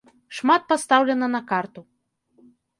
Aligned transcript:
Шмат 0.37 0.63
пастаўлена 0.71 1.31
на 1.37 1.43
карту. 1.53 1.81